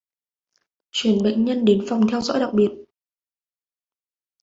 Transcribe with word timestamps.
Chuyển 0.91 1.17
bệnh 1.23 1.45
nhân 1.45 1.65
đến 1.65 1.85
phòng 1.89 2.07
theo 2.11 2.21
dõi 2.21 2.39
đặc 2.39 2.49
biệt 2.53 2.71